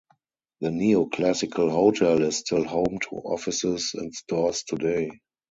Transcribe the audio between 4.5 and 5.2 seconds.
today.